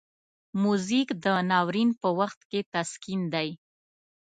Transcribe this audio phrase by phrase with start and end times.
[0.61, 3.49] موزیک د ناورین په وخت کې تسکین دی.